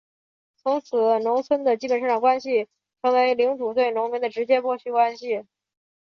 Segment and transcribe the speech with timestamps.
[0.57, 2.67] 从此农村的基本生产关系
[3.03, 5.45] 成为领主对农民的直接剥削关系。